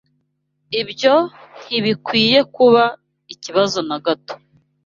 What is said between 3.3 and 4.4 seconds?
ikibazo na gato.